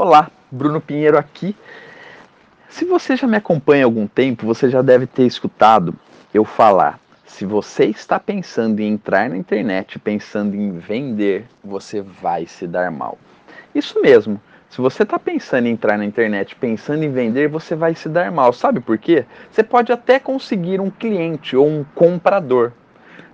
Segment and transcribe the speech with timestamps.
[0.00, 1.56] Olá, Bruno Pinheiro aqui.
[2.68, 5.92] Se você já me acompanha há algum tempo, você já deve ter escutado
[6.32, 7.00] eu falar.
[7.26, 12.92] Se você está pensando em entrar na internet, pensando em vender, você vai se dar
[12.92, 13.18] mal.
[13.74, 14.40] Isso mesmo.
[14.70, 18.30] Se você está pensando em entrar na internet, pensando em vender, você vai se dar
[18.30, 18.52] mal.
[18.52, 19.26] Sabe por quê?
[19.50, 22.70] Você pode até conseguir um cliente ou um comprador,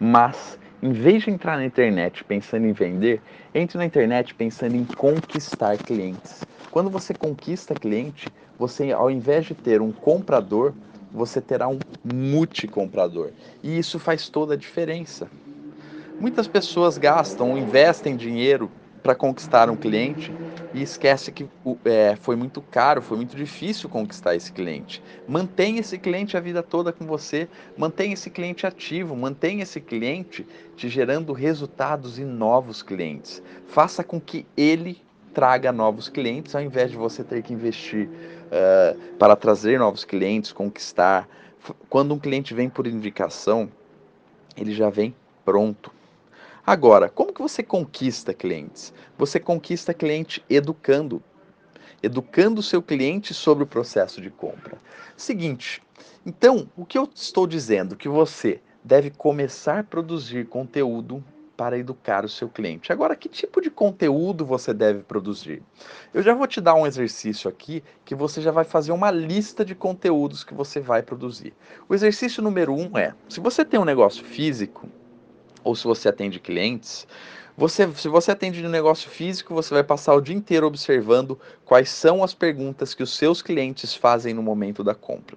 [0.00, 3.20] mas em vez de entrar na internet pensando em vender,
[3.54, 6.46] entre na internet pensando em conquistar clientes.
[6.70, 10.72] Quando você conquista cliente, você ao invés de ter um comprador,
[11.12, 13.30] você terá um multicomprador.
[13.62, 15.28] E isso faz toda a diferença.
[16.20, 18.70] Muitas pessoas gastam, investem dinheiro
[19.02, 20.32] para conquistar um cliente
[20.78, 21.48] e esquece que
[21.84, 25.02] é, foi muito caro, foi muito difícil conquistar esse cliente.
[25.26, 30.46] Mantenha esse cliente a vida toda com você, mantenha esse cliente ativo, mantenha esse cliente
[30.76, 33.42] te gerando resultados e novos clientes.
[33.66, 35.02] Faça com que ele
[35.34, 40.52] traga novos clientes ao invés de você ter que investir uh, para trazer novos clientes,
[40.52, 41.28] conquistar.
[41.88, 43.68] Quando um cliente vem por indicação,
[44.56, 45.12] ele já vem
[45.44, 45.97] pronto.
[46.68, 48.92] Agora, como que você conquista clientes?
[49.16, 51.22] Você conquista cliente educando.
[52.02, 54.76] Educando o seu cliente sobre o processo de compra.
[55.16, 55.82] Seguinte,
[56.26, 57.96] então, o que eu estou dizendo?
[57.96, 61.24] Que você deve começar a produzir conteúdo
[61.56, 62.92] para educar o seu cliente.
[62.92, 65.62] Agora, que tipo de conteúdo você deve produzir?
[66.12, 69.64] Eu já vou te dar um exercício aqui que você já vai fazer uma lista
[69.64, 71.54] de conteúdos que você vai produzir.
[71.88, 74.86] O exercício número um é: se você tem um negócio físico,
[75.68, 77.06] ou se você atende clientes,
[77.54, 81.90] você, se você atende de negócio físico, você vai passar o dia inteiro observando quais
[81.90, 85.36] são as perguntas que os seus clientes fazem no momento da compra.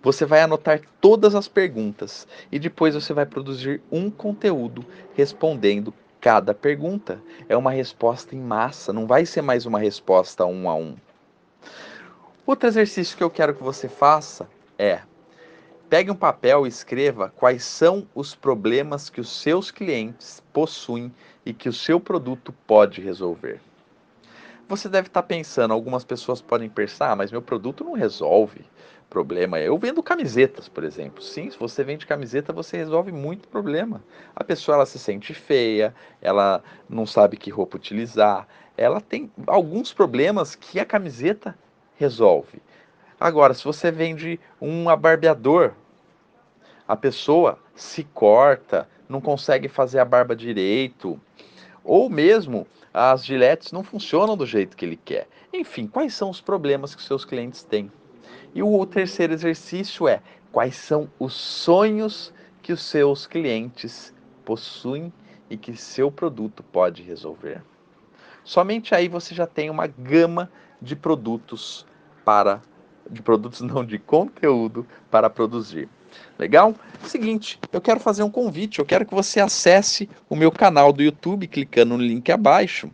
[0.00, 6.54] Você vai anotar todas as perguntas e depois você vai produzir um conteúdo respondendo cada
[6.54, 7.20] pergunta.
[7.48, 10.94] É uma resposta em massa, não vai ser mais uma resposta um a um.
[12.46, 14.46] Outro exercício que eu quero que você faça
[14.78, 15.00] é
[15.88, 21.12] Pegue um papel e escreva quais são os problemas que os seus clientes possuem
[21.44, 23.60] e que o seu produto pode resolver.
[24.66, 28.64] Você deve estar pensando, algumas pessoas podem pensar, ah, mas meu produto não resolve
[29.10, 29.60] problema.
[29.60, 31.22] Eu vendo camisetas, por exemplo.
[31.22, 34.02] Sim, se você vende camiseta, você resolve muito problema.
[34.34, 39.92] A pessoa ela se sente feia, ela não sabe que roupa utilizar, ela tem alguns
[39.92, 41.56] problemas que a camiseta
[41.96, 42.60] resolve.
[43.24, 45.72] Agora, se você vende um abarbeador,
[46.86, 51.18] a pessoa se corta, não consegue fazer a barba direito,
[51.82, 55.26] ou mesmo as giletes não funcionam do jeito que ele quer.
[55.54, 57.90] Enfim, quais são os problemas que seus clientes têm?
[58.54, 60.20] E o terceiro exercício é
[60.52, 62.30] quais são os sonhos
[62.60, 64.12] que os seus clientes
[64.44, 65.10] possuem
[65.48, 67.62] e que seu produto pode resolver.
[68.44, 71.86] Somente aí você já tem uma gama de produtos
[72.22, 72.60] para
[73.10, 75.88] de produtos não de conteúdo para produzir.
[76.38, 76.74] Legal?
[77.04, 81.02] Seguinte, eu quero fazer um convite, eu quero que você acesse o meu canal do
[81.02, 82.90] YouTube clicando no link abaixo